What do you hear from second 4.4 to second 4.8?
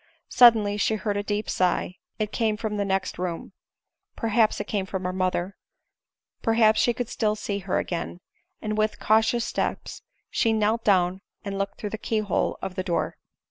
it